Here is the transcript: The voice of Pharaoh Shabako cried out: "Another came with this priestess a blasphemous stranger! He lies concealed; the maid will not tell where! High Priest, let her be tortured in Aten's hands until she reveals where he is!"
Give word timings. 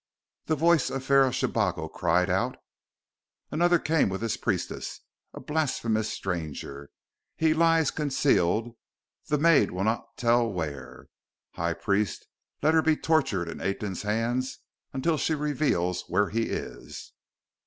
The 0.47 0.55
voice 0.55 0.89
of 0.89 1.03
Pharaoh 1.03 1.29
Shabako 1.29 1.87
cried 1.87 2.27
out: 2.27 2.57
"Another 3.51 3.77
came 3.77 4.09
with 4.09 4.21
this 4.21 4.35
priestess 4.35 5.01
a 5.31 5.39
blasphemous 5.39 6.11
stranger! 6.11 6.89
He 7.35 7.53
lies 7.53 7.91
concealed; 7.91 8.75
the 9.27 9.37
maid 9.37 9.69
will 9.69 9.83
not 9.83 10.17
tell 10.17 10.51
where! 10.51 11.09
High 11.51 11.73
Priest, 11.75 12.25
let 12.63 12.73
her 12.73 12.81
be 12.81 12.97
tortured 12.97 13.47
in 13.47 13.61
Aten's 13.61 14.01
hands 14.01 14.57
until 14.91 15.19
she 15.19 15.35
reveals 15.35 16.05
where 16.07 16.29
he 16.31 16.45
is!" 16.49 17.11